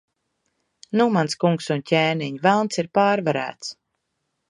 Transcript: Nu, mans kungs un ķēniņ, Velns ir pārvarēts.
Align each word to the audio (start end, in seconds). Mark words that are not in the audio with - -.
Nu, 1.01 1.05
mans 1.17 1.37
kungs 1.45 1.69
un 1.77 1.85
ķēniņ, 1.91 2.43
Velns 2.49 2.83
ir 2.85 2.93
pārvarēts. 3.01 3.75